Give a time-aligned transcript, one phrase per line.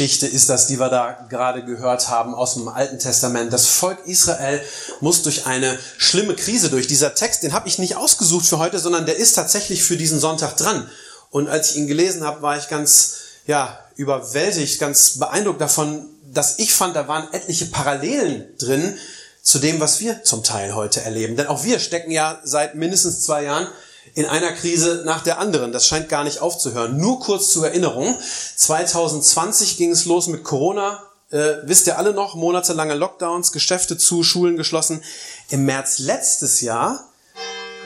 [0.00, 3.52] Krisengeschichte ist das, die wir da gerade gehört haben aus dem Alten Testament.
[3.52, 4.62] Das Volk Israel
[5.00, 6.86] muss durch eine schlimme Krise durch.
[6.86, 10.18] Dieser Text, den habe ich nicht ausgesucht für heute, sondern der ist tatsächlich für diesen
[10.18, 10.88] Sonntag dran.
[11.30, 16.58] Und als ich ihn gelesen habe, war ich ganz ja, überwältigt, ganz beeindruckt davon, dass
[16.58, 18.96] ich fand, da waren etliche Parallelen drin
[19.42, 21.36] zu dem, was wir zum Teil heute erleben.
[21.36, 23.68] Denn auch wir stecken ja seit mindestens zwei Jahren
[24.14, 25.72] in einer Krise nach der anderen.
[25.72, 26.96] Das scheint gar nicht aufzuhören.
[26.96, 28.16] Nur kurz zur Erinnerung.
[28.56, 31.02] 2020 ging es los mit Corona.
[31.30, 32.34] Äh, wisst ihr alle noch?
[32.34, 35.02] Monatelange Lockdowns, Geschäfte zu, Schulen geschlossen.
[35.50, 37.04] Im März letztes Jahr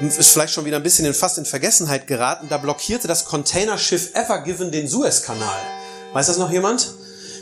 [0.00, 2.48] ist vielleicht schon wieder ein bisschen in, fast in Vergessenheit geraten.
[2.48, 5.60] Da blockierte das Containerschiff Ever Given den Suezkanal.
[6.12, 6.94] Weiß das noch jemand?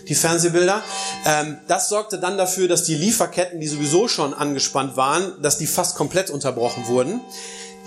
[0.08, 0.82] Die Fernsehbilder.
[1.24, 5.68] Ähm, das sorgte dann dafür, dass die Lieferketten, die sowieso schon angespannt waren, dass die
[5.68, 7.20] fast komplett unterbrochen wurden.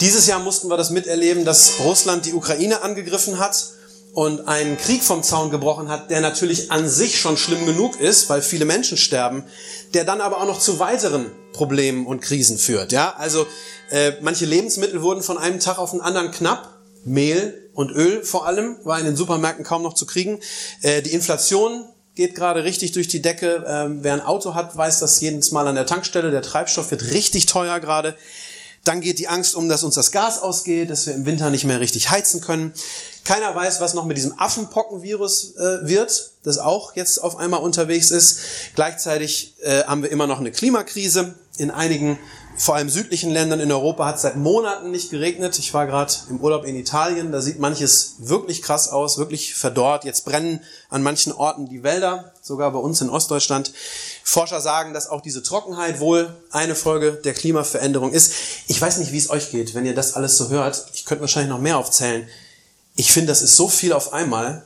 [0.01, 3.69] Dieses Jahr mussten wir das miterleben, dass Russland die Ukraine angegriffen hat
[4.13, 8.29] und einen Krieg vom Zaun gebrochen hat, der natürlich an sich schon schlimm genug ist,
[8.29, 9.45] weil viele Menschen sterben,
[9.93, 12.91] der dann aber auch noch zu weiteren Problemen und Krisen führt.
[12.91, 13.47] Ja, also
[13.89, 18.47] äh, manche Lebensmittel wurden von einem Tag auf den anderen knapp, Mehl und Öl vor
[18.47, 20.39] allem war in den Supermärkten kaum noch zu kriegen.
[20.81, 21.85] Äh, die Inflation
[22.15, 23.63] geht gerade richtig durch die Decke.
[23.67, 26.31] Ähm, wer ein Auto hat, weiß das jedes Mal an der Tankstelle.
[26.31, 28.15] Der Treibstoff wird richtig teuer gerade.
[28.85, 31.65] Dann geht die Angst um, dass uns das Gas ausgeht, dass wir im Winter nicht
[31.65, 32.71] mehr richtig heizen können.
[33.23, 38.11] Keiner weiß, was noch mit diesem Affenpockenvirus äh, wird, das auch jetzt auf einmal unterwegs
[38.11, 38.39] ist.
[38.75, 41.33] Gleichzeitig äh, haben wir immer noch eine Klimakrise.
[41.57, 42.19] In einigen,
[42.57, 45.57] vor allem südlichen Ländern in Europa hat es seit Monaten nicht geregnet.
[45.57, 50.05] Ich war gerade im Urlaub in Italien, da sieht manches wirklich krass aus, wirklich verdorrt.
[50.05, 53.73] Jetzt brennen an manchen Orten die Wälder, sogar bei uns in Ostdeutschland.
[54.27, 58.33] Forscher sagen, dass auch diese Trockenheit wohl eine Folge der Klimaveränderung ist.
[58.65, 60.87] Ich weiß nicht, wie es euch geht, wenn ihr das alles so hört.
[60.93, 62.27] Ich könnte wahrscheinlich noch mehr aufzählen.
[62.95, 64.65] Ich finde, das ist so viel auf einmal.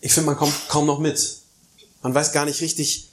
[0.00, 1.38] Ich finde, man kommt kaum noch mit.
[2.00, 3.10] Man weiß gar nicht richtig,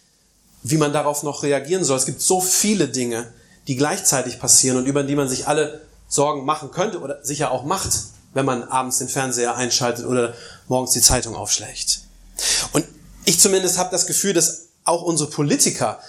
[0.61, 1.97] wie man darauf noch reagieren soll.
[1.97, 3.33] Es gibt so viele Dinge,
[3.65, 7.63] die gleichzeitig passieren und über die man sich alle Sorgen machen könnte oder sicher auch
[7.63, 7.89] macht,
[8.35, 10.35] wenn man abends den Fernseher einschaltet oder
[10.67, 12.01] morgens die Zeitung aufschlägt.
[12.73, 12.85] Und
[13.25, 15.99] ich zumindest habe das Gefühl, dass auch unsere Politiker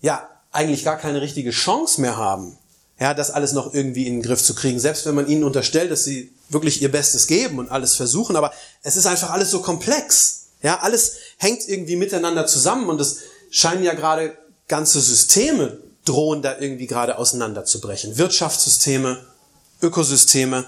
[0.00, 2.58] ja eigentlich gar keine richtige Chance mehr haben,
[2.98, 4.78] ja, das alles noch irgendwie in den Griff zu kriegen.
[4.78, 8.52] Selbst wenn man ihnen unterstellt, dass sie wirklich ihr Bestes geben und alles versuchen, aber
[8.82, 10.46] es ist einfach alles so komplex.
[10.62, 13.18] Ja, alles hängt irgendwie miteinander zusammen und es
[13.50, 14.36] scheinen ja gerade
[14.68, 18.18] ganze Systeme drohen da irgendwie gerade auseinanderzubrechen.
[18.18, 19.24] Wirtschaftssysteme,
[19.80, 20.64] Ökosysteme,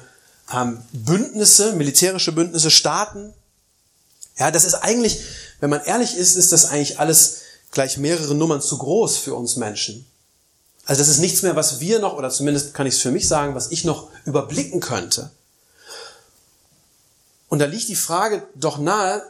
[0.53, 3.33] ähm, Bündnisse, militärische Bündnisse, Staaten.
[4.39, 5.21] Ja, das ist eigentlich,
[5.61, 7.43] wenn man ehrlich ist, ist das eigentlich alles
[7.75, 10.07] gleich mehrere Nummern zu groß für uns Menschen.
[10.87, 13.29] Also das ist nichts mehr, was wir noch, oder zumindest kann ich es für mich
[13.29, 15.31] sagen, was ich noch überblicken könnte.
[17.49, 19.23] Und da liegt die Frage doch nahe,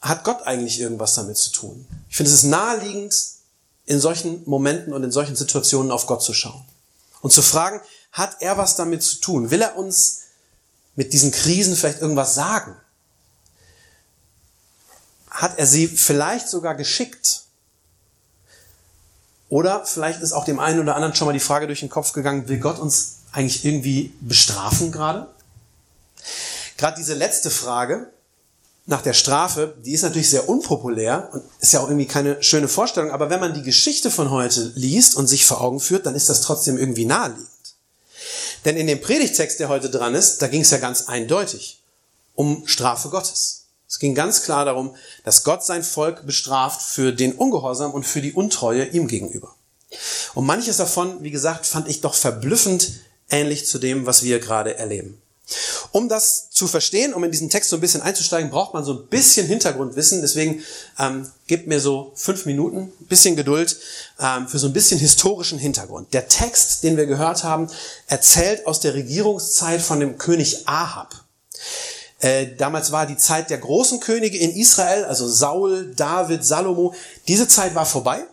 [0.00, 1.86] hat Gott eigentlich irgendwas damit zu tun?
[2.08, 3.14] Ich finde, es ist naheliegend,
[3.86, 6.64] in solchen Momenten und in solchen Situationen auf Gott zu schauen.
[7.20, 7.80] Und zu fragen,
[8.12, 9.50] hat er was damit zu tun?
[9.50, 10.22] Will er uns
[10.96, 12.76] mit diesen Krisen vielleicht irgendwas sagen?
[15.30, 17.45] Hat er sie vielleicht sogar geschickt?
[19.48, 22.12] Oder vielleicht ist auch dem einen oder anderen schon mal die Frage durch den Kopf
[22.12, 25.28] gegangen, will Gott uns eigentlich irgendwie bestrafen gerade?
[26.76, 28.10] Gerade diese letzte Frage
[28.86, 32.68] nach der Strafe, die ist natürlich sehr unpopulär und ist ja auch irgendwie keine schöne
[32.68, 36.14] Vorstellung, aber wenn man die Geschichte von heute liest und sich vor Augen führt, dann
[36.14, 37.48] ist das trotzdem irgendwie naheliegend.
[38.64, 41.82] Denn in dem Predigtext, der heute dran ist, da ging es ja ganz eindeutig
[42.34, 43.65] um Strafe Gottes.
[43.96, 44.94] Es ging ganz klar darum,
[45.24, 49.54] dass Gott sein Volk bestraft für den Ungehorsam und für die Untreue ihm gegenüber.
[50.34, 52.92] Und manches davon, wie gesagt, fand ich doch verblüffend
[53.30, 55.18] ähnlich zu dem, was wir gerade erleben.
[55.92, 58.92] Um das zu verstehen, um in diesen Text so ein bisschen einzusteigen, braucht man so
[58.92, 60.20] ein bisschen Hintergrundwissen.
[60.20, 60.62] Deswegen
[60.98, 63.78] ähm, gebt mir so fünf Minuten, bisschen Geduld
[64.20, 66.12] ähm, für so ein bisschen historischen Hintergrund.
[66.12, 67.70] Der Text, den wir gehört haben,
[68.08, 71.14] erzählt aus der Regierungszeit von dem König Ahab.
[72.20, 76.94] Äh, damals war die Zeit der großen Könige in Israel, also Saul, David, Salomo.
[77.28, 78.24] Diese Zeit war vorbei.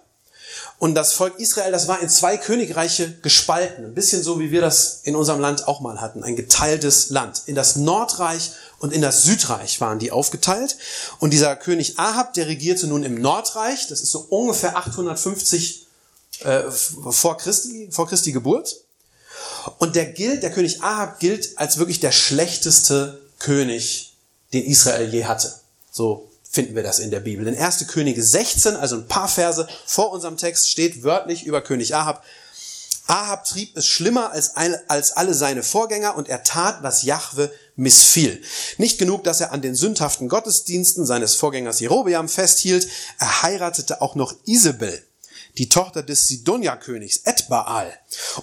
[0.79, 3.85] Und das Volk Israel, das war in zwei Königreiche gespalten.
[3.85, 6.23] Ein bisschen so, wie wir das in unserem Land auch mal hatten.
[6.23, 7.43] Ein geteiltes Land.
[7.45, 10.77] In das Nordreich und in das Südreich waren die aufgeteilt.
[11.19, 15.87] Und dieser König Ahab, der regierte nun im Nordreich, das ist so ungefähr 850
[16.39, 18.75] äh, vor, Christi, vor Christi Geburt.
[19.77, 24.15] Und der gilt, der König Ahab gilt als wirklich der schlechteste König,
[24.53, 25.53] den Israel je hatte.
[25.91, 27.47] So finden wir das in der Bibel.
[27.47, 27.87] In 1.
[27.87, 32.23] Könige 16, also ein paar Verse vor unserem Text, steht wörtlich über König Ahab,
[33.05, 38.41] Ahab trieb es schlimmer als, als alle seine Vorgänger und er tat, was Jahwe missfiel.
[38.77, 42.87] Nicht genug, dass er an den sündhaften Gottesdiensten seines Vorgängers Jerobeam festhielt,
[43.19, 45.03] er heiratete auch noch Isabel,
[45.57, 47.91] die Tochter des Sidonia-Königs Edbaal.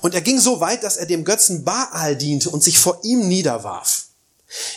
[0.02, 3.28] Und er ging so weit, dass er dem Götzen Baal diente und sich vor ihm
[3.28, 4.09] niederwarf.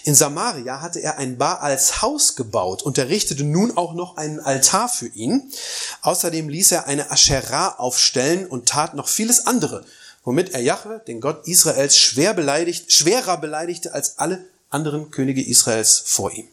[0.03, 4.87] In Samaria hatte er ein Baals Haus gebaut und errichtete nun auch noch einen Altar
[4.87, 5.51] für ihn.
[6.01, 9.85] Außerdem ließ er eine Asherah aufstellen und tat noch vieles andere,
[10.23, 16.01] womit er Jahwe, den Gott Israels, schwer beleidigt, schwerer beleidigte als alle anderen Könige Israels
[16.05, 16.47] vor ihm.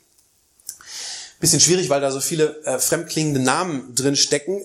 [1.40, 4.62] Bisschen schwierig, weil da so viele äh, fremdklingende Namen drin stecken.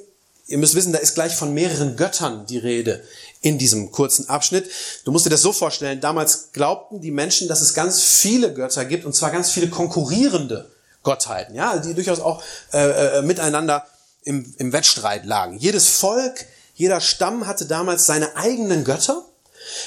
[0.48, 3.04] Ihr müsst wissen, da ist gleich von mehreren Göttern die Rede
[3.46, 4.72] in diesem kurzen Abschnitt.
[5.04, 8.86] Du musst dir das so vorstellen, damals glaubten die Menschen, dass es ganz viele Götter
[8.86, 10.72] gibt, und zwar ganz viele konkurrierende
[11.04, 12.42] Gottheiten, ja, die durchaus auch
[12.74, 13.86] äh, äh, miteinander
[14.24, 15.60] im, im Wettstreit lagen.
[15.60, 16.44] Jedes Volk,
[16.74, 19.24] jeder Stamm hatte damals seine eigenen Götter,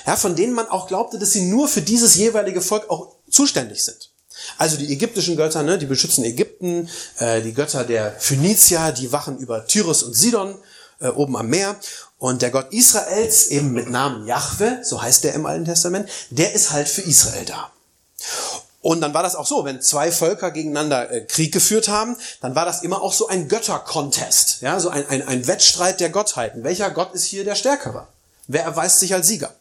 [0.06, 3.82] ja, von denen man auch glaubte, dass sie nur für dieses jeweilige Volk auch zuständig
[3.82, 4.12] sind.
[4.56, 6.88] Also die ägyptischen Götter, ne, die beschützen Ägypten,
[7.18, 10.54] äh, die Götter der Phönizier, die wachen über Tyrus und Sidon
[11.00, 11.76] äh, oben am Meer.
[12.18, 16.52] Und der Gott Israels, eben mit Namen Jahwe, so heißt der im Alten Testament, der
[16.52, 17.70] ist halt für Israel da.
[18.80, 22.54] Und dann war das auch so, wenn zwei Völker gegeneinander äh, Krieg geführt haben, dann
[22.54, 26.64] war das immer auch so ein Göttercontest, ja, so ein, ein, ein Wettstreit der Gottheiten.
[26.64, 28.06] Welcher Gott ist hier der Stärkere?
[28.46, 29.52] Wer erweist sich als Sieger?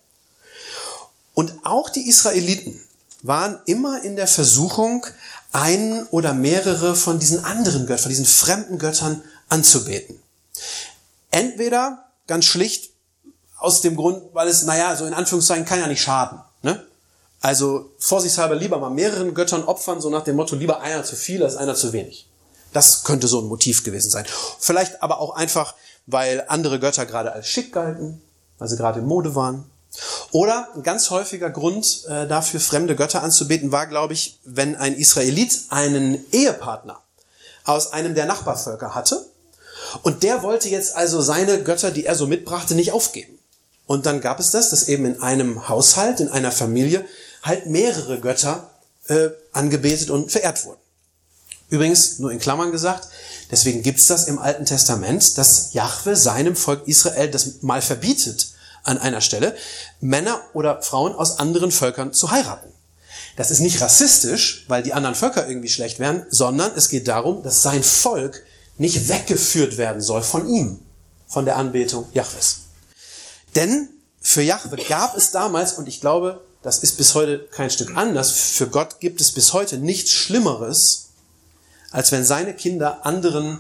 [1.34, 2.82] Und auch die Israeliten
[3.22, 5.06] waren immer in der Versuchung,
[5.52, 10.20] einen oder mehrere von diesen anderen Göttern, von diesen fremden Göttern anzubeten.
[11.32, 12.92] Entweder ganz schlicht
[13.58, 16.40] aus dem Grund, weil es, naja, so in Anführungszeichen kann ja nicht schaden.
[16.62, 16.86] Ne?
[17.42, 21.44] Also vorsichtshalber lieber mal mehreren Göttern opfern, so nach dem Motto, lieber einer zu viel
[21.44, 22.28] als einer zu wenig.
[22.74, 24.26] Das könnte so ein Motiv gewesen sein.
[24.60, 25.76] Vielleicht aber auch einfach,
[26.06, 28.22] weil andere Götter gerade als schick galten,
[28.58, 29.70] weil sie gerade in Mode waren.
[30.32, 34.96] Oder ein ganz häufiger Grund äh, dafür, fremde Götter anzubeten, war, glaube ich, wenn ein
[34.96, 37.02] Israelit einen Ehepartner
[37.64, 39.26] aus einem der Nachbarvölker hatte
[40.04, 43.38] und der wollte jetzt also seine Götter, die er so mitbrachte, nicht aufgeben.
[43.86, 47.06] Und dann gab es das, dass eben in einem Haushalt, in einer Familie,
[47.42, 48.70] halt mehrere Götter
[49.08, 50.80] äh, angebetet und verehrt wurden.
[51.70, 53.08] Übrigens, nur in Klammern gesagt,
[53.52, 58.48] deswegen gibt's das im Alten Testament, dass Jahwe seinem Volk Israel das mal verbietet,
[58.84, 59.56] an einer Stelle,
[60.00, 62.72] Männer oder Frauen aus anderen Völkern zu heiraten.
[63.36, 67.44] Das ist nicht rassistisch, weil die anderen Völker irgendwie schlecht wären, sondern es geht darum,
[67.44, 68.44] dass sein Volk
[68.78, 70.80] nicht weggeführt werden soll von ihm,
[71.28, 72.62] von der Anbetung Jahwes.
[73.56, 73.90] Denn
[74.22, 78.32] für Jahwe gab es damals, und ich glaube, das ist bis heute kein Stück anders,
[78.32, 81.10] für Gott gibt es bis heute nichts Schlimmeres,
[81.92, 83.60] als wenn seine Kinder anderen,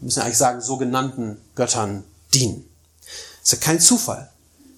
[0.00, 2.04] müssen wir eigentlich sagen, sogenannten Göttern
[2.34, 2.68] dienen.
[3.42, 4.30] Es ist ja kein Zufall,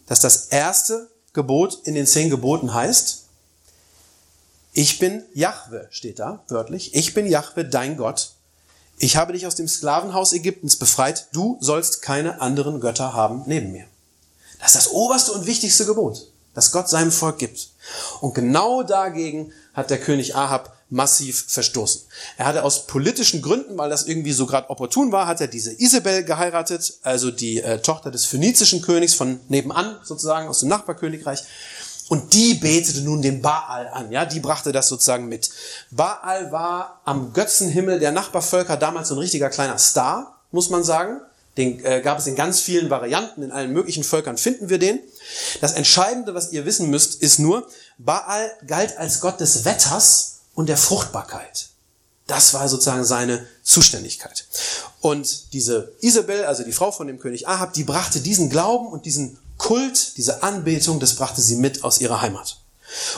[0.07, 3.25] dass das erste Gebot in den zehn Geboten heißt,
[4.73, 8.36] ich bin Jahwe, steht da wörtlich, ich bin Jahwe, dein Gott,
[8.99, 13.73] ich habe dich aus dem Sklavenhaus Ägyptens befreit, du sollst keine anderen Götter haben neben
[13.73, 13.85] mir.
[14.59, 17.69] Das ist das oberste und wichtigste Gebot, das Gott seinem Volk gibt.
[18.21, 22.03] Und genau dagegen hat der König Ahab massiv verstoßen.
[22.37, 25.73] Er hatte aus politischen Gründen, weil das irgendwie so gerade opportun war, hat er diese
[25.73, 31.43] Isabel geheiratet, also die äh, Tochter des phönizischen Königs von nebenan sozusagen aus dem Nachbarkönigreich.
[32.09, 35.51] Und die betete nun den Baal an, ja, die brachte das sozusagen mit.
[35.91, 41.21] Baal war am Götzenhimmel der Nachbarvölker damals so ein richtiger kleiner Star, muss man sagen.
[41.57, 45.01] Den äh, gab es in ganz vielen Varianten, in allen möglichen Völkern finden wir den.
[45.61, 47.67] Das Entscheidende, was ihr wissen müsst, ist nur,
[47.99, 51.69] Baal galt als Gott des Wetters und der Fruchtbarkeit.
[52.27, 54.47] Das war sozusagen seine Zuständigkeit.
[55.01, 59.07] Und diese Isabel, also die Frau von dem König Ahab, die brachte diesen Glauben und
[59.07, 62.59] diesen Kult, diese Anbetung, das brachte sie mit aus ihrer Heimat.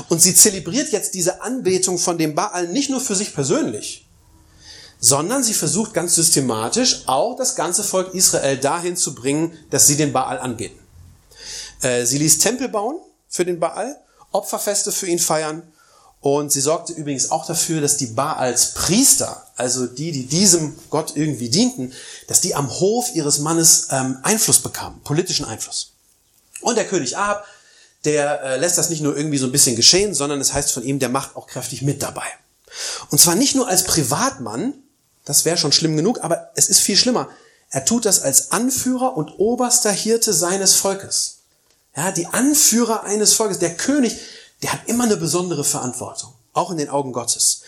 [0.08, 4.06] Und sie zelebriert jetzt diese Anbetung von dem Baal nicht nur für sich persönlich,
[4.98, 9.98] sondern sie versucht ganz systematisch auch das ganze Volk Israel dahin zu bringen, dass sie
[9.98, 10.78] den Baal anbeten.
[11.82, 12.96] Äh, sie ließ Tempel bauen
[13.28, 14.00] für den Baal,
[14.32, 15.70] Opferfeste für ihn feiern
[16.22, 21.12] und sie sorgte übrigens auch dafür, dass die Baals Priester, also die, die diesem Gott
[21.14, 21.92] irgendwie dienten,
[22.26, 25.92] dass die am Hof ihres Mannes ähm, Einfluss bekamen, politischen Einfluss.
[26.60, 27.46] Und der König Ahab,
[28.04, 30.82] der äh, lässt das nicht nur irgendwie so ein bisschen geschehen, sondern es heißt von
[30.82, 32.26] ihm, der macht auch kräftig mit dabei.
[33.10, 34.74] Und zwar nicht nur als Privatmann,
[35.24, 37.28] das wäre schon schlimm genug, aber es ist viel schlimmer.
[37.70, 41.38] Er tut das als Anführer und oberster Hirte seines Volkes.
[41.96, 44.16] Ja, die Anführer eines Volkes, der König,
[44.62, 47.62] der hat immer eine besondere Verantwortung, auch in den Augen Gottes.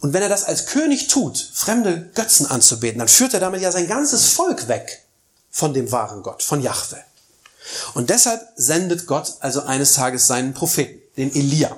[0.00, 3.72] Und wenn er das als König tut, fremde Götzen anzubeten, dann führt er damit ja
[3.72, 5.04] sein ganzes Volk weg
[5.50, 7.02] von dem wahren Gott, von Jahwe.
[7.94, 11.76] Und deshalb sendet Gott also eines Tages seinen Propheten, den Elia,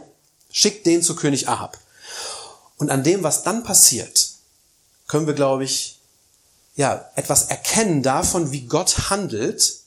[0.50, 1.78] schickt den zu König Ahab.
[2.76, 4.32] Und an dem, was dann passiert,
[5.06, 5.98] können wir, glaube ich,
[6.76, 9.78] ja, etwas erkennen davon, wie Gott handelt,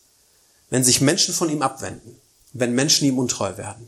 [0.70, 2.20] wenn sich Menschen von ihm abwenden,
[2.54, 3.88] wenn Menschen ihm untreu werden.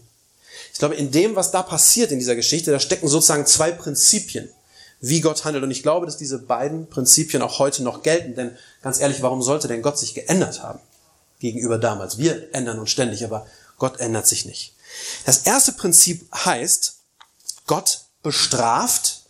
[0.71, 4.49] Ich glaube, in dem, was da passiert in dieser Geschichte, da stecken sozusagen zwei Prinzipien,
[5.01, 5.63] wie Gott handelt.
[5.63, 8.35] Und ich glaube, dass diese beiden Prinzipien auch heute noch gelten.
[8.35, 10.79] Denn ganz ehrlich, warum sollte denn Gott sich geändert haben
[11.43, 12.17] gegenüber damals?
[12.17, 13.45] Wir ändern uns ständig, aber
[13.77, 14.73] Gott ändert sich nicht.
[15.25, 16.95] Das erste Prinzip heißt,
[17.67, 19.23] Gott bestraft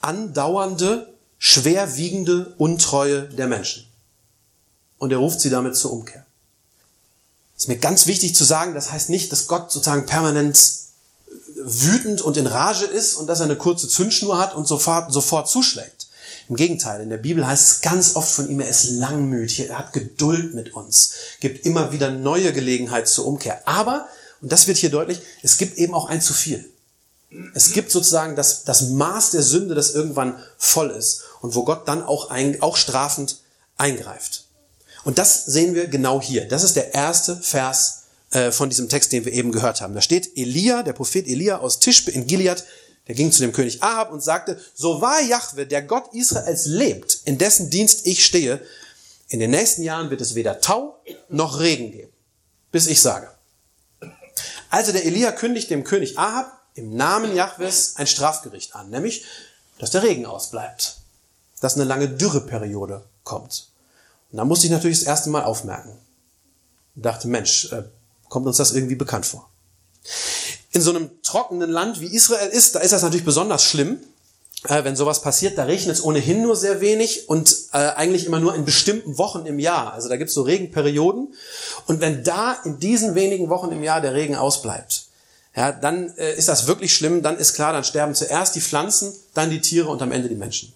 [0.00, 3.86] andauernde, schwerwiegende Untreue der Menschen.
[4.98, 6.26] Und er ruft sie damit zur Umkehr.
[7.56, 10.58] ist mir ganz wichtig zu sagen, das heißt nicht, dass Gott sozusagen permanent
[11.64, 15.48] wütend und in Rage ist und dass er eine kurze Zündschnur hat und sofort, sofort
[15.48, 16.01] zuschlägt.
[16.52, 19.78] Im Gegenteil, in der Bibel heißt es ganz oft von ihm, er ist langmütig, er
[19.78, 23.66] hat Geduld mit uns, gibt immer wieder neue Gelegenheit zur Umkehr.
[23.66, 24.06] Aber,
[24.42, 26.70] und das wird hier deutlich, es gibt eben auch ein zu viel.
[27.54, 31.88] Es gibt sozusagen das, das Maß der Sünde, das irgendwann voll ist und wo Gott
[31.88, 33.38] dann auch, ein, auch strafend
[33.78, 34.44] eingreift.
[35.04, 36.46] Und das sehen wir genau hier.
[36.46, 39.94] Das ist der erste Vers äh, von diesem Text, den wir eben gehört haben.
[39.94, 42.62] Da steht Elia, der Prophet Elia aus Tischbe in Gilead,
[43.12, 47.20] der ging zu dem König Ahab und sagte, so wahr Jahwe, der Gott Israels lebt,
[47.26, 48.58] in dessen Dienst ich stehe,
[49.28, 52.10] in den nächsten Jahren wird es weder Tau noch Regen geben,
[52.70, 53.28] bis ich sage.
[54.70, 59.26] Also der Elia kündigt dem König Ahab im Namen Jahwes ein Strafgericht an, nämlich,
[59.78, 60.96] dass der Regen ausbleibt,
[61.60, 63.68] dass eine lange Dürreperiode kommt.
[64.30, 65.98] Und da musste ich natürlich das erste Mal aufmerken.
[66.96, 67.82] Und dachte, Mensch, äh,
[68.30, 69.50] kommt uns das irgendwie bekannt vor.
[70.72, 73.98] In so einem trockenen Land wie Israel ist, da ist das natürlich besonders schlimm,
[74.68, 75.58] äh, wenn sowas passiert.
[75.58, 79.44] Da regnet es ohnehin nur sehr wenig und äh, eigentlich immer nur in bestimmten Wochen
[79.46, 79.92] im Jahr.
[79.92, 81.34] Also da gibt es so Regenperioden.
[81.86, 85.06] Und wenn da in diesen wenigen Wochen im Jahr der Regen ausbleibt,
[85.54, 87.22] ja, dann äh, ist das wirklich schlimm.
[87.22, 90.34] Dann ist klar, dann sterben zuerst die Pflanzen, dann die Tiere und am Ende die
[90.34, 90.72] Menschen.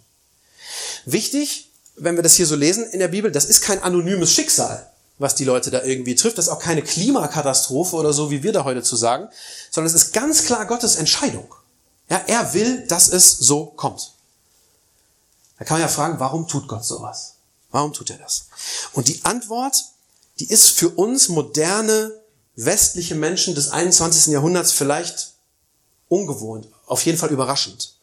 [1.07, 4.87] Wichtig, wenn wir das hier so lesen in der Bibel, das ist kein anonymes Schicksal,
[5.18, 6.38] was die Leute da irgendwie trifft.
[6.38, 9.28] Das ist auch keine Klimakatastrophe oder so, wie wir da heute zu sagen,
[9.70, 11.54] sondern es ist ganz klar Gottes Entscheidung.
[12.08, 14.12] Ja, er will, dass es so kommt.
[15.58, 17.35] Da kann man ja fragen, warum tut Gott sowas?
[17.70, 18.46] Warum tut er das?
[18.92, 19.76] Und die Antwort,
[20.38, 22.12] die ist für uns moderne
[22.54, 24.32] westliche Menschen des 21.
[24.32, 25.32] Jahrhunderts vielleicht
[26.08, 27.94] ungewohnt, auf jeden Fall überraschend.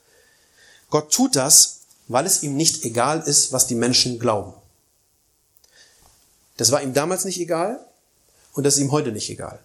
[0.89, 4.53] Gott tut das, weil es ihm nicht egal ist, was die Menschen glauben.
[6.58, 7.80] Das war ihm damals nicht egal
[8.54, 9.60] und das ist ihm heute nicht egal.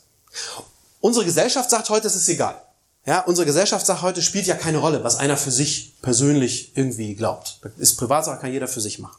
[1.00, 2.61] Unsere Gesellschaft sagt heute, es ist egal.
[3.07, 7.14] Ja, unsere Gesellschaft sagt heute, spielt ja keine Rolle, was einer für sich persönlich irgendwie
[7.14, 7.61] glaubt.
[7.62, 9.16] Das ist Privatsache, kann jeder für sich machen.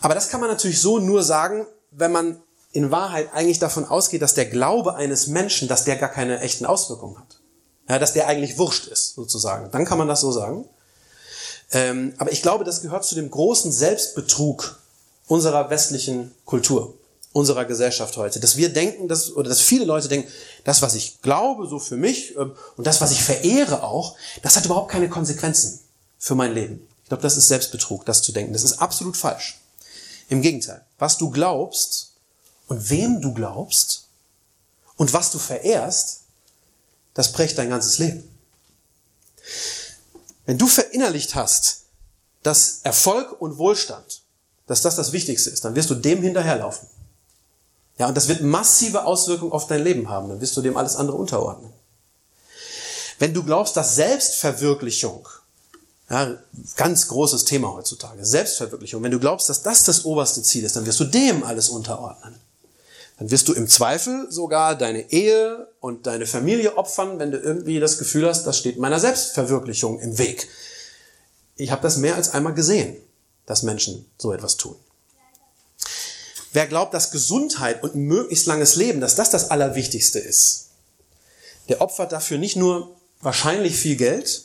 [0.00, 4.22] Aber das kann man natürlich so nur sagen, wenn man in Wahrheit eigentlich davon ausgeht,
[4.22, 7.40] dass der Glaube eines Menschen, dass der gar keine echten Auswirkungen hat.
[7.88, 9.70] Ja, dass der eigentlich wurscht ist, sozusagen.
[9.70, 10.68] Dann kann man das so sagen.
[11.72, 14.79] Ähm, aber ich glaube, das gehört zu dem großen Selbstbetrug
[15.30, 16.94] unserer westlichen Kultur,
[17.32, 18.40] unserer Gesellschaft heute.
[18.40, 20.28] Dass wir denken, dass, oder dass viele Leute denken,
[20.64, 24.56] das, was ich glaube, so für mich, ähm, und das, was ich verehre auch, das
[24.56, 25.80] hat überhaupt keine Konsequenzen
[26.18, 26.86] für mein Leben.
[27.04, 28.52] Ich glaube, das ist Selbstbetrug, das zu denken.
[28.52, 29.60] Das ist absolut falsch.
[30.28, 30.84] Im Gegenteil.
[30.98, 32.10] Was du glaubst,
[32.66, 34.06] und wem du glaubst
[34.96, 36.22] und was du verehrst,
[37.14, 38.28] das prägt dein ganzes Leben.
[40.46, 41.82] Wenn du verinnerlicht hast,
[42.42, 44.22] dass Erfolg und Wohlstand,
[44.70, 46.88] dass das das Wichtigste ist, dann wirst du dem hinterherlaufen.
[47.98, 50.28] Ja, und das wird massive Auswirkungen auf dein Leben haben.
[50.28, 51.72] Dann wirst du dem alles andere unterordnen.
[53.18, 55.28] Wenn du glaubst, dass Selbstverwirklichung,
[56.08, 56.34] ja,
[56.76, 60.86] ganz großes Thema heutzutage, Selbstverwirklichung, wenn du glaubst, dass das das oberste Ziel ist, dann
[60.86, 62.38] wirst du dem alles unterordnen
[63.20, 67.78] dann wirst du im Zweifel sogar deine Ehe und deine Familie opfern, wenn du irgendwie
[67.78, 70.48] das Gefühl hast, das steht meiner Selbstverwirklichung im Weg.
[71.56, 72.96] Ich habe das mehr als einmal gesehen,
[73.50, 74.76] dass Menschen so etwas tun.
[76.52, 80.68] Wer glaubt, dass Gesundheit und möglichst langes Leben, dass das das Allerwichtigste ist,
[81.68, 84.44] der opfert dafür nicht nur wahrscheinlich viel Geld,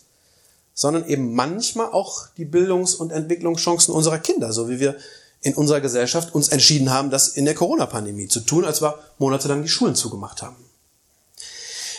[0.73, 4.97] sondern eben manchmal auch die Bildungs- und Entwicklungschancen unserer Kinder, so wie wir
[5.41, 9.61] in unserer Gesellschaft uns entschieden haben, das in der Corona-Pandemie zu tun, als wir monatelang
[9.61, 10.57] die Schulen zugemacht haben.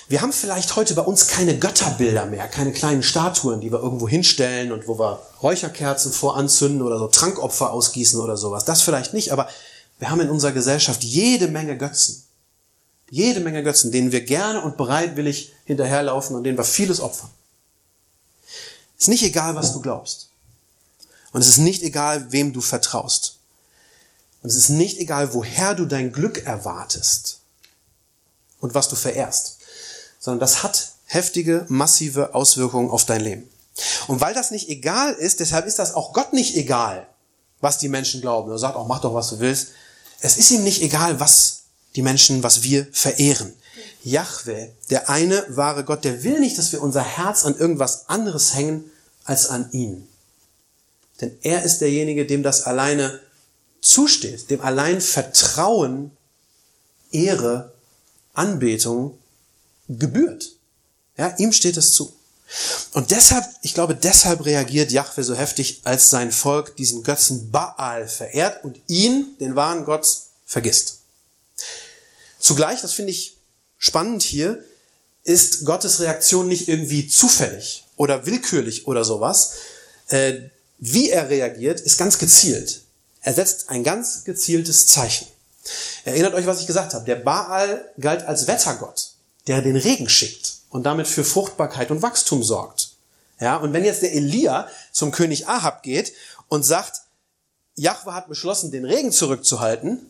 [0.08, 4.08] Wir haben vielleicht heute bei uns keine Götterbilder mehr, keine kleinen Statuen, die wir irgendwo
[4.08, 8.64] hinstellen und wo wir Räucherkerzen voranzünden oder so Trankopfer ausgießen oder sowas.
[8.64, 9.48] Das vielleicht nicht, aber
[9.98, 12.22] wir haben in unserer Gesellschaft jede Menge Götzen.
[13.10, 17.30] Jede Menge Götzen, denen wir gerne und bereitwillig hinterherlaufen und denen wir vieles opfern.
[18.98, 20.30] Ist nicht egal, was du glaubst.
[21.32, 23.38] Und es ist nicht egal, wem du vertraust.
[24.42, 27.40] Und es ist nicht egal, woher du dein Glück erwartest
[28.60, 29.55] und was du verehrst,
[30.26, 33.48] sondern das hat heftige, massive Auswirkungen auf dein Leben.
[34.08, 37.06] Und weil das nicht egal ist, deshalb ist das auch Gott nicht egal,
[37.60, 38.50] was die Menschen glauben.
[38.50, 39.68] Er sagt auch, mach doch, was du willst.
[40.20, 41.62] Es ist ihm nicht egal, was
[41.94, 43.54] die Menschen, was wir verehren.
[44.02, 48.52] Yahweh, der eine wahre Gott, der will nicht, dass wir unser Herz an irgendwas anderes
[48.54, 48.90] hängen
[49.22, 50.08] als an ihn.
[51.20, 53.20] Denn er ist derjenige, dem das alleine
[53.80, 56.10] zusteht, dem allein Vertrauen,
[57.12, 57.72] Ehre,
[58.34, 59.16] Anbetung
[59.88, 60.52] gebührt.
[61.16, 62.14] Ja, ihm steht es zu.
[62.92, 68.06] Und deshalb, ich glaube, deshalb reagiert Jahwe so heftig, als sein Volk diesen Götzen Baal
[68.06, 70.06] verehrt und ihn, den wahren Gott,
[70.44, 70.98] vergisst.
[72.38, 73.36] Zugleich, das finde ich
[73.78, 74.62] spannend hier,
[75.24, 79.54] ist Gottes Reaktion nicht irgendwie zufällig oder willkürlich oder sowas.
[80.08, 80.34] Äh,
[80.78, 82.82] wie er reagiert, ist ganz gezielt.
[83.22, 85.26] Er setzt ein ganz gezieltes Zeichen.
[86.04, 87.04] Erinnert euch, was ich gesagt habe.
[87.04, 89.14] Der Baal galt als Wettergott,
[89.46, 92.90] der den Regen schickt und damit für Fruchtbarkeit und Wachstum sorgt.
[93.40, 96.12] Ja, und wenn jetzt der Elia zum König Ahab geht
[96.48, 97.02] und sagt,
[97.74, 100.06] Jahwe hat beschlossen, den Regen zurückzuhalten,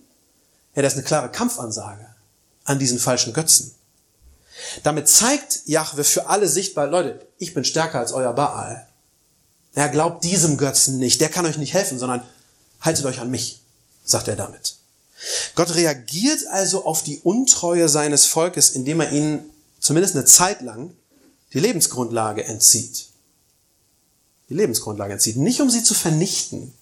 [0.74, 2.06] ja, das ist eine klare Kampfansage
[2.64, 3.74] an diesen falschen Götzen.
[4.84, 8.86] Damit zeigt Jahwe für alle sichtbar, Leute, ich bin stärker als euer Baal.
[9.74, 12.22] Er glaubt diesem Götzen nicht, der kann euch nicht helfen, sondern
[12.80, 13.60] haltet euch an mich,
[14.04, 14.75] sagt er damit.
[15.54, 20.92] Gott reagiert also auf die Untreue seines Volkes, indem er ihnen zumindest eine Zeit lang
[21.52, 23.06] die Lebensgrundlage entzieht.
[24.48, 25.36] Die Lebensgrundlage entzieht.
[25.36, 26.72] Nicht um sie zu vernichten.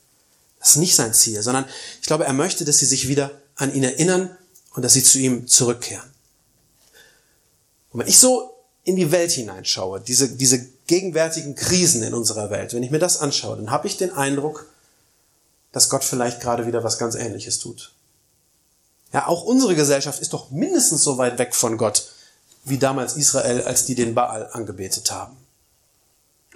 [0.59, 1.67] Das ist nicht sein Ziel, sondern
[2.01, 4.37] ich glaube, er möchte, dass sie sich wieder an ihn erinnern
[4.75, 6.11] und dass sie zu ihm zurückkehren.
[7.91, 8.51] Und wenn ich so
[8.83, 13.19] in die Welt hineinschaue, diese, diese gegenwärtigen Krisen in unserer Welt, wenn ich mir das
[13.19, 14.67] anschaue, dann habe ich den Eindruck,
[15.73, 17.94] dass Gott vielleicht gerade wieder was ganz Ähnliches tut.
[19.15, 22.09] Ja, auch unsere Gesellschaft ist doch mindestens so weit weg von Gott,
[22.65, 25.37] wie damals Israel, als die den Baal angebetet haben.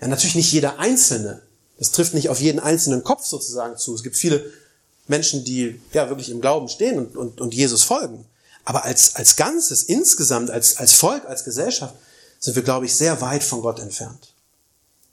[0.01, 1.40] Ja, natürlich nicht jeder Einzelne.
[1.79, 3.94] Das trifft nicht auf jeden einzelnen Kopf sozusagen zu.
[3.94, 4.44] Es gibt viele
[5.07, 8.27] Menschen, die ja wirklich im Glauben stehen und, und, und Jesus folgen.
[8.64, 11.94] Aber als, als Ganzes, insgesamt, als, als Volk, als Gesellschaft,
[12.40, 14.35] sind wir, glaube ich, sehr weit von Gott entfernt.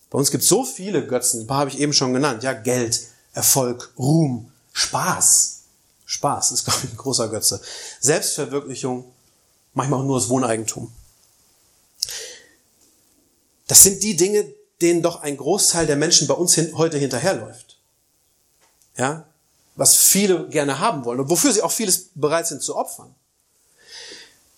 [0.10, 2.42] Bei uns gibt es so viele Götzen, ein paar habe ich eben schon genannt.
[2.42, 3.02] Ja, Geld,
[3.34, 5.55] Erfolg, Ruhm, Spaß.
[6.06, 7.62] Spaß ist, glaube ich, ein großer Götze.
[8.00, 9.12] Selbstverwirklichung,
[9.74, 10.94] manchmal auch nur das Wohneigentum.
[13.68, 14.46] Das sind die Dinge,
[14.82, 17.78] denen doch ein Großteil der Menschen bei uns hin, heute hinterherläuft.
[18.98, 19.26] Ja?
[19.76, 23.14] Was viele gerne haben wollen und wofür sie auch vieles bereit sind zu opfern.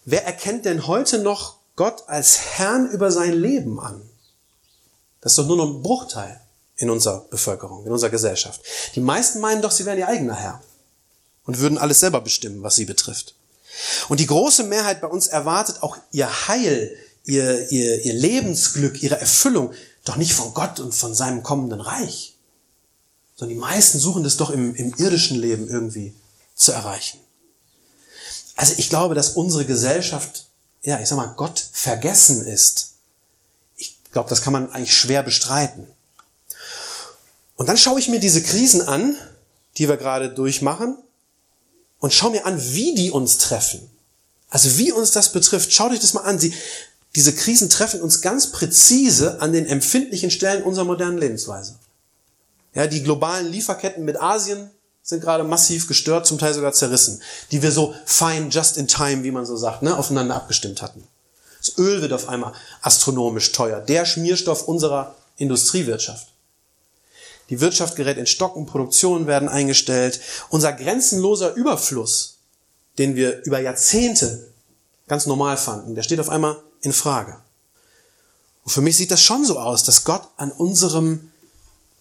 [0.05, 4.01] Wer erkennt denn heute noch Gott als Herrn über sein Leben an?
[5.21, 6.39] Das ist doch nur noch ein Bruchteil
[6.75, 8.61] in unserer Bevölkerung, in unserer Gesellschaft.
[8.95, 10.61] Die meisten meinen doch, sie wären ihr eigener Herr
[11.47, 13.33] und würden alles selber bestimmen, was sie betrifft.
[14.09, 19.19] Und die große Mehrheit bei uns erwartet auch ihr Heil, ihr, ihr, ihr Lebensglück, ihre
[19.19, 22.35] Erfüllung doch nicht von Gott und von seinem kommenden Reich,
[23.35, 26.13] sondern die meisten suchen das doch im, im irdischen Leben irgendwie
[26.55, 27.19] zu erreichen.
[28.55, 30.47] Also ich glaube, dass unsere Gesellschaft,
[30.81, 32.93] ja, ich sag mal, Gott vergessen ist.
[33.75, 35.87] Ich glaube, das kann man eigentlich schwer bestreiten.
[37.55, 39.15] Und dann schaue ich mir diese Krisen an,
[39.77, 40.97] die wir gerade durchmachen,
[41.99, 43.89] und schau mir an, wie die uns treffen.
[44.49, 45.73] Also wie uns das betrifft.
[45.73, 46.39] Schaut euch das mal an.
[46.39, 46.53] Sie,
[47.15, 51.75] diese Krisen treffen uns ganz präzise an den empfindlichen Stellen unserer modernen Lebensweise.
[52.73, 54.69] Ja, die globalen Lieferketten mit Asien
[55.01, 59.23] sind gerade massiv gestört, zum Teil sogar zerrissen, die wir so fein just in time,
[59.23, 61.03] wie man so sagt, ne, aufeinander abgestimmt hatten.
[61.59, 66.27] Das Öl wird auf einmal astronomisch teuer, der Schmierstoff unserer Industriewirtschaft.
[67.49, 70.19] Die Wirtschaft gerät in Stocken, Produktionen werden eingestellt.
[70.49, 72.37] Unser grenzenloser Überfluss,
[72.97, 74.47] den wir über Jahrzehnte
[75.07, 77.37] ganz normal fanden, der steht auf einmal in Frage.
[78.63, 81.31] Und für mich sieht das schon so aus, dass Gott an unserem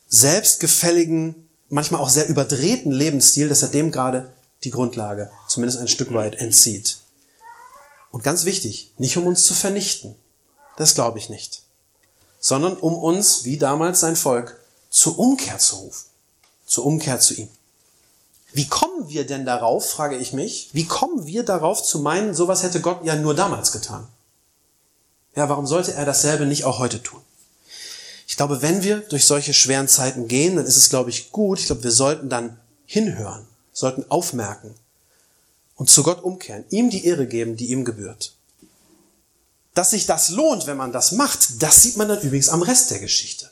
[0.09, 4.33] selbstgefälligen, manchmal auch sehr überdrehten Lebensstil, dass er dem gerade
[4.65, 6.99] die Grundlage zumindest ein Stück weit entzieht.
[8.11, 10.17] Und ganz wichtig, nicht um uns zu vernichten,
[10.77, 11.63] das glaube ich nicht,
[12.41, 14.59] sondern um uns, wie damals sein Volk,
[14.97, 16.07] zur Umkehr zu rufen,
[16.67, 17.49] zur Umkehr zu ihm.
[18.55, 22.63] Wie kommen wir denn darauf, frage ich mich, wie kommen wir darauf zu meinen, sowas
[22.63, 24.09] hätte Gott ja nur damals getan?
[25.35, 27.21] Ja, warum sollte er dasselbe nicht auch heute tun?
[28.27, 31.61] Ich glaube, wenn wir durch solche schweren Zeiten gehen, dann ist es, glaube ich, gut.
[31.61, 34.75] Ich glaube, wir sollten dann hinhören, sollten aufmerken
[35.75, 38.33] und zu Gott umkehren, ihm die Ehre geben, die ihm gebührt.
[39.75, 42.91] Dass sich das lohnt, wenn man das macht, das sieht man dann übrigens am Rest
[42.93, 43.51] der Geschichte.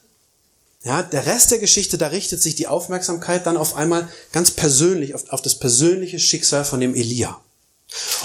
[0.84, 5.14] Ja, der Rest der Geschichte, da richtet sich die Aufmerksamkeit dann auf einmal ganz persönlich
[5.14, 7.40] auf, auf das persönliche Schicksal von dem Elia.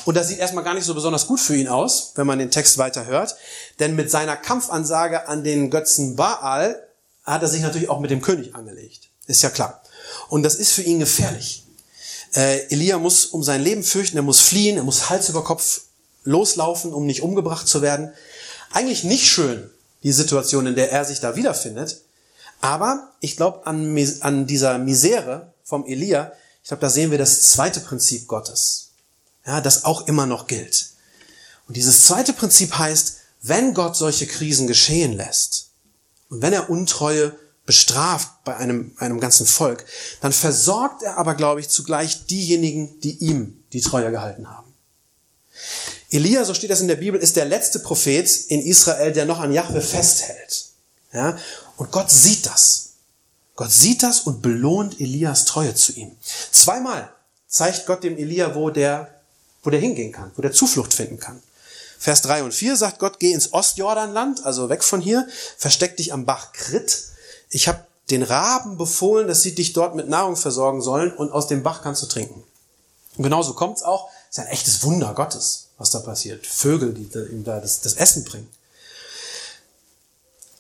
[0.04, 2.52] Und das sieht erstmal gar nicht so besonders gut für ihn aus, wenn man den
[2.52, 3.36] Text weiter hört.
[3.80, 6.86] Denn mit seiner Kampfansage an den Götzen Baal
[7.24, 9.08] hat er sich natürlich auch mit dem König angelegt.
[9.28, 9.82] Ist ja klar.
[10.28, 11.64] Und das ist für ihn gefährlich.
[12.36, 15.82] Äh, Elia muss um sein Leben fürchten, er muss fliehen, er muss Hals über Kopf
[16.24, 18.12] loslaufen, um nicht umgebracht zu werden.
[18.72, 19.70] Eigentlich nicht schön,
[20.04, 22.02] die Situation, in der er sich da wiederfindet.
[22.62, 27.42] Aber ich glaube, an, an dieser Misere vom Elia, ich glaube, da sehen wir das
[27.42, 28.90] zweite Prinzip Gottes
[29.50, 30.90] ja, das auch immer noch gilt.
[31.68, 35.70] Und dieses zweite Prinzip heißt, wenn Gott solche Krisen geschehen lässt
[36.30, 39.86] und wenn er Untreue bestraft bei einem, einem ganzen Volk,
[40.22, 44.74] dann versorgt er aber, glaube ich, zugleich diejenigen, die ihm die Treue gehalten haben.
[46.12, 49.40] Elia, so steht das in der Bibel, ist der letzte Prophet in Israel, der noch
[49.40, 50.66] an Jahwe festhält.
[51.14, 51.38] Ja?
[51.80, 52.90] Und Gott sieht das.
[53.56, 56.12] Gott sieht das und belohnt Elias Treue zu ihm.
[56.52, 57.10] Zweimal
[57.48, 59.20] zeigt Gott dem Elia, wo der
[59.64, 61.42] wo der hingehen kann, wo der Zuflucht finden kann.
[61.98, 66.14] Vers 3 und 4 sagt Gott, geh ins Ostjordanland, also weg von hier, versteck dich
[66.14, 67.04] am Bach Krit.
[67.50, 71.48] Ich habe den Raben befohlen, dass sie dich dort mit Nahrung versorgen sollen und aus
[71.48, 72.44] dem Bach kannst du trinken.
[73.18, 74.10] Und genauso kommt's auch.
[74.30, 76.46] Das ist ein echtes Wunder Gottes, was da passiert.
[76.46, 78.50] Vögel, die ihm da das, das Essen bringen.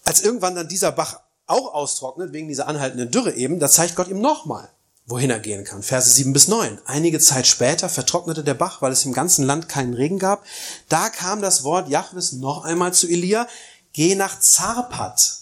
[0.10, 4.08] Als irgendwann dann dieser Bach auch austrocknet, wegen dieser anhaltenden Dürre eben, da zeigt Gott
[4.08, 4.67] ihm nochmal,
[5.06, 5.84] wohin er gehen kann.
[5.84, 6.80] Verse 7 bis 9.
[6.86, 10.43] Einige Zeit später vertrocknete der Bach, weil es im ganzen Land keinen Regen gab.
[10.88, 13.48] Da kam das Wort Jahwes noch einmal zu Elia,
[13.93, 15.41] geh nach Zarpat,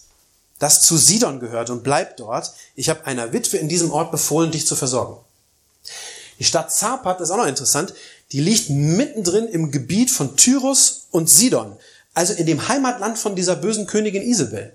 [0.59, 2.51] das zu Sidon gehört und bleib dort.
[2.75, 5.15] Ich habe einer Witwe in diesem Ort befohlen, dich zu versorgen.
[6.39, 7.93] Die Stadt Zarpat, ist auch noch interessant,
[8.33, 11.77] die liegt mittendrin im Gebiet von Tyrus und Sidon,
[12.17, 14.73] also in dem Heimatland von dieser bösen Königin Isabel.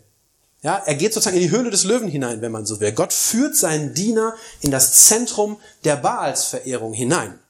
[0.63, 2.93] Ja, er geht sozusagen in die Höhle des Löwen hinein, wenn man so will.
[2.93, 7.41] Gott führt seinen Diener in das Zentrum der Baalsverehrung hinein.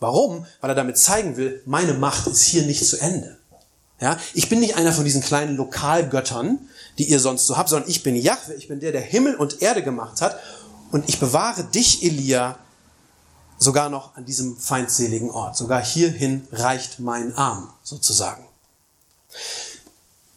[0.00, 0.46] Warum?
[0.62, 3.36] Weil er damit zeigen will, meine Macht ist hier nicht zu Ende.
[4.00, 6.60] Ja, ich bin nicht einer von diesen kleinen Lokalgöttern,
[6.96, 9.60] die ihr sonst so habt, sondern ich bin Jahwe, ich bin der, der Himmel und
[9.60, 10.38] Erde gemacht hat
[10.90, 12.58] und ich bewahre dich, Elia,
[13.58, 15.54] sogar noch an diesem feindseligen Ort.
[15.54, 18.47] Sogar hierhin reicht mein Arm, sozusagen.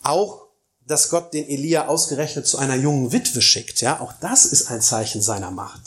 [0.03, 0.41] Auch
[0.87, 3.81] dass Gott den Elia ausgerechnet zu einer jungen Witwe schickt.
[3.81, 5.81] Ja, auch das ist ein Zeichen seiner Macht.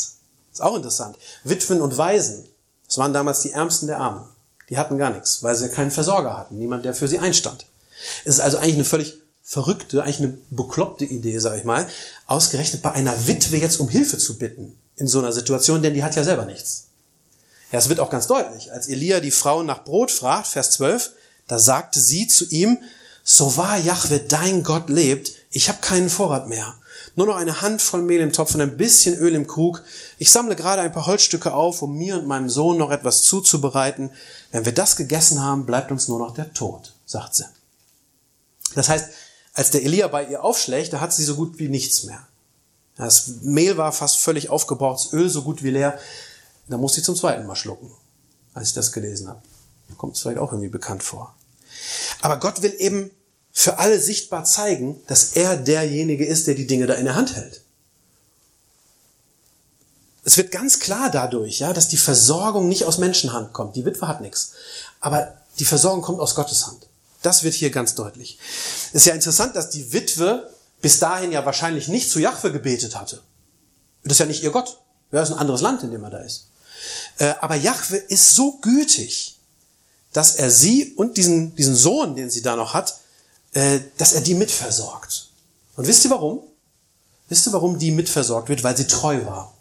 [0.52, 1.16] Ist auch interessant.
[1.42, 2.48] Witwen und Waisen,
[2.86, 4.24] das waren damals die Ärmsten der Armen.
[4.70, 7.66] Die hatten gar nichts, weil sie keinen Versorger hatten, niemand, der für sie einstand.
[8.24, 11.86] Es ist also eigentlich eine völlig verrückte, eigentlich eine bekloppte Idee, sage ich mal,
[12.26, 16.02] ausgerechnet bei einer Witwe jetzt um Hilfe zu bitten in so einer Situation, denn die
[16.02, 16.86] hat ja selber nichts.
[17.72, 21.12] Ja, es wird auch ganz deutlich, als Elia die Frau nach Brot fragt, Vers 12,
[21.46, 22.78] da sagte sie zu ihm,
[23.24, 26.74] so wahr Jahwe, dein Gott lebt, ich habe keinen Vorrat mehr.
[27.16, 29.82] Nur noch eine Handvoll Mehl im Topf und ein bisschen Öl im Krug.
[30.18, 34.10] Ich sammle gerade ein paar Holzstücke auf, um mir und meinem Sohn noch etwas zuzubereiten.
[34.50, 37.44] Wenn wir das gegessen haben, bleibt uns nur noch der Tod, sagt sie.
[38.74, 39.10] Das heißt,
[39.54, 42.26] als der Elia bei ihr aufschlägt, da hat sie so gut wie nichts mehr.
[42.96, 45.98] Das Mehl war fast völlig aufgebraucht, das Öl so gut wie leer.
[46.68, 47.90] Da muss sie zum zweiten Mal schlucken,
[48.54, 49.42] als ich das gelesen habe.
[49.96, 51.34] Kommt es vielleicht auch irgendwie bekannt vor.
[52.20, 53.10] Aber Gott will eben
[53.52, 57.36] für alle sichtbar zeigen, dass er derjenige ist, der die Dinge da in der Hand
[57.36, 57.62] hält.
[60.24, 63.76] Es wird ganz klar dadurch, ja, dass die Versorgung nicht aus Menschenhand kommt.
[63.76, 64.52] Die Witwe hat nichts.
[65.00, 66.86] Aber die Versorgung kommt aus Gottes Hand.
[67.22, 68.38] Das wird hier ganz deutlich.
[68.88, 72.98] Es ist ja interessant, dass die Witwe bis dahin ja wahrscheinlich nicht zu Jahwe gebetet
[72.98, 73.22] hatte.
[74.02, 74.78] Das ist ja nicht ihr Gott.
[75.10, 76.48] Das ist ein anderes Land, in dem er da ist.
[77.18, 79.33] Äh, aber Jahwe ist so gütig,
[80.14, 82.98] dass er sie und diesen, diesen Sohn, den sie da noch hat,
[83.52, 85.28] äh, dass er die mitversorgt.
[85.76, 86.40] Und wisst ihr warum?
[87.28, 88.62] Wisst ihr, warum die mitversorgt wird?
[88.62, 89.54] Weil sie treu war.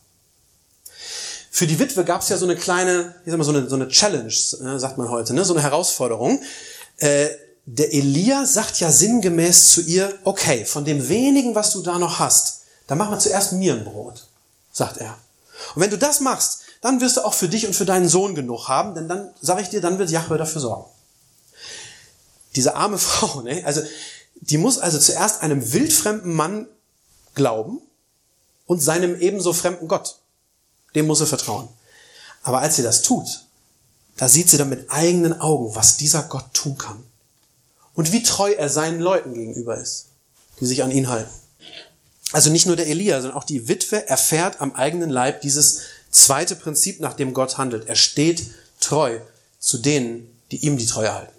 [1.49, 3.75] Für die Witwe gab es ja so eine kleine, ich sag mal, so eine, so
[3.75, 5.43] eine Challenge, äh, sagt man heute, ne?
[5.43, 6.41] so eine Herausforderung.
[6.97, 7.29] Äh,
[7.65, 12.19] der Elia sagt ja sinngemäß zu ihr, okay, von dem wenigen, was du da noch
[12.19, 14.27] hast, dann mach mal zuerst mir ein Brot,
[14.71, 15.17] sagt er.
[15.73, 18.35] Und wenn du das machst, dann wirst du auch für dich und für deinen Sohn
[18.35, 20.91] genug haben, denn dann, sage ich dir, dann wird Jahwe dafür sorgen.
[22.57, 23.63] Diese arme Frau, ne?
[23.65, 23.81] also
[24.35, 26.67] die muss also zuerst einem wildfremden Mann
[27.35, 27.79] glauben
[28.65, 30.19] und seinem ebenso fremden Gott.
[30.93, 31.69] Dem muss sie vertrauen.
[32.41, 33.45] Aber als sie das tut,
[34.17, 37.01] da sieht sie dann mit eigenen Augen, was dieser Gott tun kann.
[37.95, 40.07] und wie treu er seinen Leuten gegenüber ist,
[40.59, 41.31] die sich an ihn halten.
[42.33, 45.81] Also nicht nur der Elia, sondern auch die Witwe erfährt am eigenen Leib dieses
[46.13, 47.87] zweite Prinzip, nach dem Gott handelt.
[47.87, 48.45] Er steht
[48.79, 49.19] treu
[49.59, 51.33] zu denen, die ihm die Treue halten.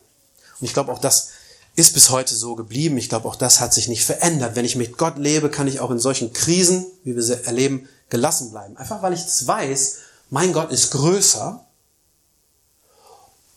[0.60, 1.30] Und ich glaube, auch das
[1.76, 2.96] ist bis heute so geblieben.
[2.98, 4.56] Ich glaube, auch das hat sich nicht verändert.
[4.56, 7.88] Wenn ich mit Gott lebe, kann ich auch in solchen Krisen, wie wir sie erleben,
[8.10, 8.76] gelassen bleiben.
[8.76, 9.96] Einfach weil ich es weiß,
[10.30, 11.64] mein Gott ist größer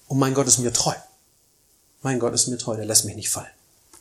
[0.08, 0.96] und mein Gott ist mir treu.
[2.02, 3.48] Mein Gott ist mir treu, der lässt mich nicht fallen.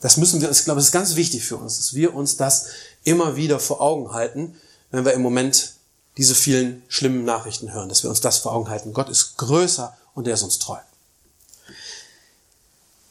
[0.01, 2.67] Das müssen wir, ich glaube, es ist ganz wichtig für uns, dass wir uns das
[3.05, 4.55] immer wieder vor Augen halten,
[4.91, 5.76] wenn wir im Moment
[6.17, 8.93] diese vielen schlimmen Nachrichten hören, dass wir uns das vor Augen halten.
[8.93, 10.79] Gott ist größer und er ist uns treu.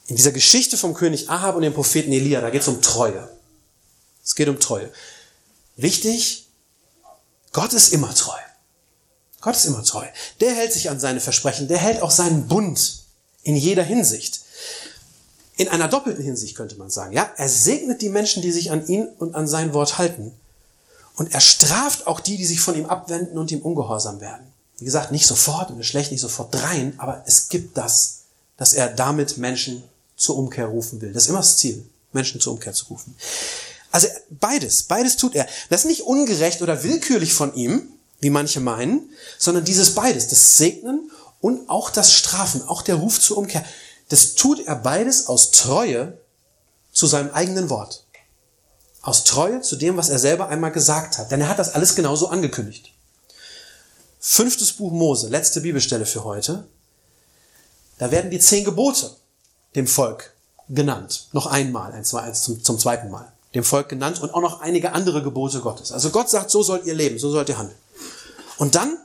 [0.08, 3.30] In dieser Geschichte vom König Ahab und dem Propheten Elia, da geht es um Treue.
[4.24, 4.91] Es geht um Treue.
[5.76, 6.48] Wichtig,
[7.52, 8.38] Gott ist immer treu.
[9.41, 10.06] Gott ist immer treu.
[10.41, 13.04] Der hält sich an seine Versprechen, der hält auch seinen Bund
[13.44, 14.41] in jeder Hinsicht.
[15.58, 17.13] In einer doppelten Hinsicht könnte man sagen.
[17.13, 20.34] Ja, er segnet die Menschen, die sich an ihn und an sein Wort halten.
[21.15, 24.45] Und er straft auch die, die sich von ihm abwenden und ihm ungehorsam werden.
[24.78, 28.23] Wie gesagt, nicht sofort und schlecht nicht sofort drein, aber es gibt das,
[28.58, 29.84] dass er damit Menschen
[30.17, 31.13] zur Umkehr rufen will.
[31.13, 33.15] Das ist immer das Ziel, Menschen zur Umkehr zu rufen.
[33.91, 35.47] Also beides, beides tut er.
[35.69, 37.88] Das ist nicht ungerecht oder willkürlich von ihm,
[38.19, 43.19] wie manche meinen, sondern dieses beides, das Segnen und auch das Strafen, auch der Ruf
[43.19, 43.63] zur Umkehr.
[44.10, 46.17] Das tut er beides aus Treue
[46.91, 48.05] zu seinem eigenen Wort.
[49.06, 51.30] Aus Treue zu dem, was er selber einmal gesagt hat.
[51.30, 52.91] Denn er hat das alles genauso angekündigt.
[54.20, 56.65] Fünftes Buch Mose, letzte Bibelstelle für heute.
[58.00, 59.12] Da werden die zehn Gebote
[59.76, 60.34] dem Volk
[60.70, 61.28] genannt.
[61.34, 63.32] Noch einmal, ein, zwei, eins zum, zum zweiten Mal.
[63.54, 65.91] Dem Volk genannt und auch noch einige andere Gebote Gottes.
[65.91, 67.78] Also Gott sagt, so sollt ihr leben, so sollt ihr handeln.
[68.58, 68.98] Und dann,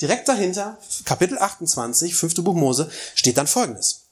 [0.00, 4.02] direkt dahinter, Kapitel 28, fünfte Buch Mose, steht dann Folgendes.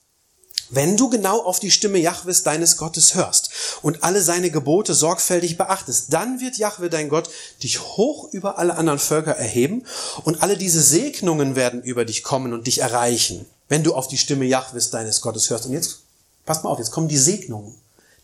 [0.68, 3.50] Wenn du genau auf die Stimme Jahwes deines Gottes hörst
[3.82, 7.30] und alle seine Gebote sorgfältig beachtest, dann wird Jahwe dein Gott
[7.62, 9.84] dich hoch über alle anderen Völker erheben
[10.24, 14.18] und alle diese Segnungen werden über dich kommen und dich erreichen, wenn du auf die
[14.18, 15.66] Stimme Jahwes deines Gottes hörst.
[15.66, 16.00] Und jetzt,
[16.44, 17.76] passt mal auf, jetzt kommen die Segnungen,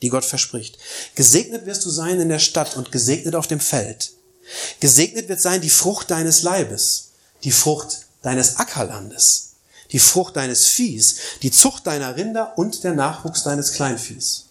[0.03, 0.79] die Gott verspricht.
[1.15, 4.15] Gesegnet wirst du sein in der Stadt und gesegnet auf dem Feld.
[4.81, 7.11] Gesegnet wird sein die Frucht deines Leibes,
[7.45, 9.52] die Frucht deines Ackerlandes
[9.93, 14.47] die Frucht deines Viehs, die Zucht deiner Rinder und der Nachwuchs deines Kleinviehs.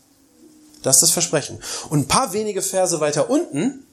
[0.84, 1.60] Das ist das Versprechen.
[1.90, 3.86] Und ein paar wenige Verse weiter unten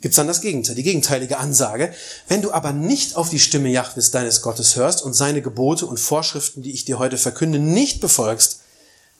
[0.00, 1.92] gibt's dann das Gegenteil, die gegenteilige Ansage.
[2.28, 6.00] Wenn du aber nicht auf die Stimme Jahwes deines Gottes hörst und seine Gebote und
[6.00, 8.60] Vorschriften, die ich dir heute verkünde, nicht befolgst,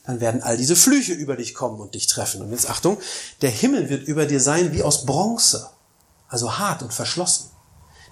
[0.05, 2.41] dann werden all diese Flüche über dich kommen und dich treffen.
[2.41, 2.97] Und jetzt Achtung,
[3.41, 5.69] der Himmel wird über dir sein wie aus Bronze,
[6.27, 7.51] also hart und verschlossen.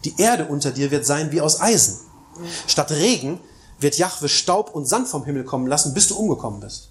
[0.05, 1.99] Die Erde unter dir wird sein wie aus Eisen.
[2.67, 3.39] Statt Regen
[3.79, 6.89] wird Jahwe Staub und Sand vom Himmel kommen lassen, bis du umgekommen bist.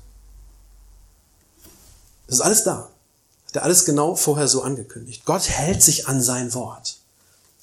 [2.27, 2.91] Das ist alles da.
[3.47, 5.25] Hat er alles genau vorher so angekündigt.
[5.25, 6.99] Gott hält sich an sein Wort.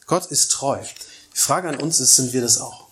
[0.08, 0.80] Gott ist treu.
[1.34, 2.86] Die Frage an uns ist, sind wir das auch?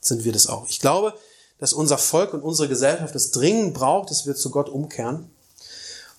[0.00, 0.68] Sind wir das auch?
[0.68, 1.14] Ich glaube,
[1.58, 5.30] dass unser Volk und unsere Gesellschaft es dringend braucht, dass wir zu Gott umkehren.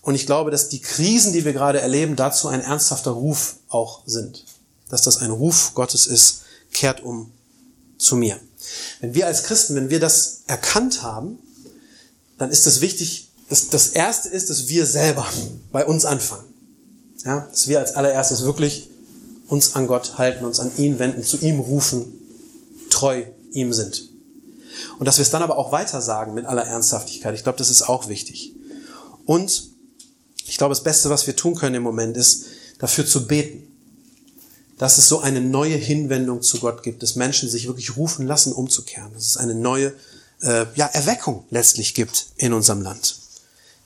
[0.01, 4.01] Und ich glaube, dass die Krisen, die wir gerade erleben, dazu ein ernsthafter Ruf auch
[4.05, 4.45] sind.
[4.89, 7.31] Dass das ein Ruf Gottes ist, kehrt um
[8.03, 8.39] zu mir.
[8.99, 11.39] Wenn wir als Christen, wenn wir das erkannt haben,
[12.37, 15.27] dann ist es wichtig, dass das erste ist, dass wir selber
[15.71, 16.45] bei uns anfangen.
[17.25, 18.89] Ja, dass wir als allererstes wirklich
[19.47, 22.05] uns an Gott halten, uns an ihn wenden, zu ihm rufen,
[22.89, 24.09] treu ihm sind.
[24.99, 27.35] Und dass wir es dann aber auch weiter sagen mit aller Ernsthaftigkeit.
[27.35, 28.53] Ich glaube, das ist auch wichtig.
[29.25, 29.69] Und
[30.45, 32.45] ich glaube, das Beste, was wir tun können im Moment, ist,
[32.79, 33.72] dafür zu beten
[34.77, 38.53] dass es so eine neue Hinwendung zu Gott gibt, dass Menschen sich wirklich rufen lassen,
[38.53, 39.93] umzukehren, dass es eine neue
[40.41, 43.17] äh, ja, Erweckung letztlich gibt in unserem Land.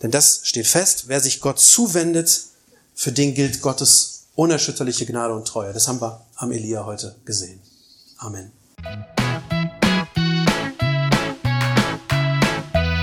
[0.02, 2.42] Denn das steht fest, wer sich Gott zuwendet,
[2.94, 5.74] für den gilt Gottes unerschütterliche Gnade und Treue.
[5.74, 7.60] Das haben wir am Elia heute gesehen.
[8.18, 8.52] Amen.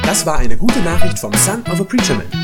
[0.04, 2.43] Das war eine gute Nachricht vom Son of a Preacher Man.